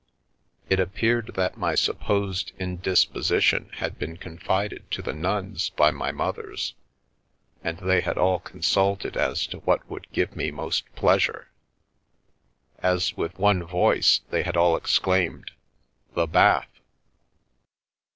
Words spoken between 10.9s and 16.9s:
pleasure. As with one voice they had all exclaimed" The bath